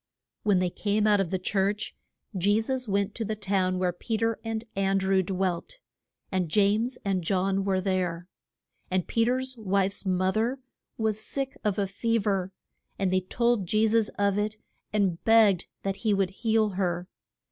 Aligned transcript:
When 0.41 0.57
they 0.57 0.71
came 0.71 1.05
out 1.05 1.19
of 1.19 1.29
the 1.29 1.37
church 1.37 1.95
Je 2.35 2.59
sus 2.59 2.87
went 2.87 3.13
to 3.13 3.23
the 3.23 3.37
house 3.47 3.75
where 3.75 3.93
Pe 3.93 4.17
ter 4.17 4.39
and 4.43 4.63
An 4.75 4.97
drew 4.97 5.21
dwelt. 5.21 5.77
And 6.31 6.49
James 6.49 6.97
and 7.05 7.23
John 7.23 7.63
were 7.63 7.79
there. 7.79 8.27
And 8.89 9.05
Pe 9.07 9.25
ter's 9.25 9.57
wife's 9.59 10.03
mo 10.03 10.31
ther 10.31 10.59
was 10.97 11.23
sick 11.23 11.55
of 11.63 11.77
a 11.77 11.85
fe 11.85 12.17
ver, 12.17 12.51
and 12.97 13.13
they 13.13 13.21
told 13.21 13.67
Je 13.67 13.85
sus 13.85 14.07
of 14.17 14.39
it 14.39 14.57
and 14.91 15.23
begged 15.23 15.67
that 15.83 15.97
he 15.97 16.15
would 16.15 16.31
heal 16.31 16.69
her. 16.69 17.07